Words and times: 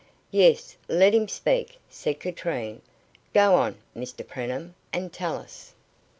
"Yes, 0.31 0.77
let 0.89 1.13
him 1.13 1.27
speak," 1.27 1.77
said 1.87 2.19
Katrine. 2.19 2.81
"Go 3.35 3.53
on, 3.53 3.77
Mr 3.95 4.27
Preenham, 4.27 4.73
and 4.91 5.13
tell 5.13 5.35
us." 5.37 5.75